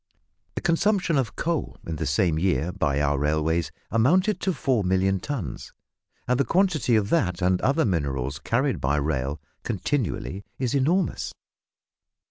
The 0.55 0.61
consumption 0.61 1.15
of 1.15 1.35
coal, 1.35 1.77
in 1.85 1.97
the 1.97 2.07
same 2.07 2.39
year, 2.39 2.71
by 2.71 2.99
our 2.99 3.19
railways 3.19 3.69
amounted 3.91 4.39
to 4.41 4.51
four 4.51 4.83
million 4.83 5.19
tons, 5.19 5.73
and 6.27 6.39
the 6.39 6.43
quantity 6.43 6.95
of 6.95 7.11
that 7.11 7.39
and 7.39 7.61
other 7.61 7.85
minerals 7.85 8.39
carried 8.39 8.81
by 8.81 8.95
rail 8.95 9.39
continually 9.63 10.43
is 10.57 10.73
enormous. 10.73 11.35